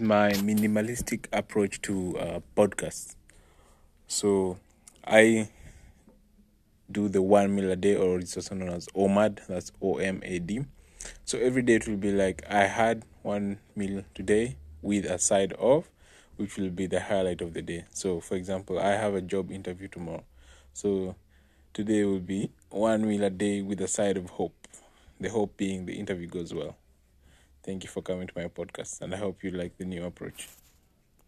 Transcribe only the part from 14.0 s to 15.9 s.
today with a side of,